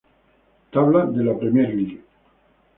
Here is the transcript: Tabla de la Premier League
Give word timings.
Tabla 0.71 1.05
de 1.05 1.23
la 1.23 1.35
Premier 1.37 1.71
League 1.75 2.01